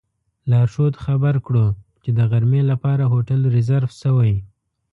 [0.51, 1.67] لارښود خبر کړو
[2.03, 4.33] چې د غرمې لپاره هوټل ریزرف شوی.